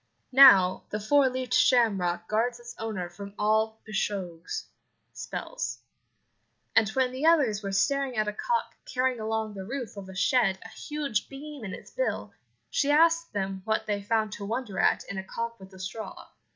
[0.33, 4.65] Now, the four leaved shamrock guards its owner from all pishogues
[5.13, 5.77] (spells),
[6.75, 10.15] and when the others were staring at a cock carrying along the roof of a
[10.15, 12.33] shed a huge beam in its bill,
[12.71, 16.29] she asked them what they found to wonder at in a cock with a straw.